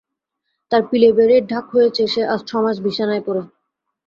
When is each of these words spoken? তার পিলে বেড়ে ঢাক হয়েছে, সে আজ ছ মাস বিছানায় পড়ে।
তার 0.71 0.81
পিলে 0.89 1.09
বেড়ে 1.17 1.37
ঢাক 1.51 1.65
হয়েছে, 1.75 2.03
সে 2.13 2.21
আজ 2.33 2.41
ছ 2.47 2.51
মাস 2.63 2.77
বিছানায় 2.85 3.23
পড়ে। 3.27 3.41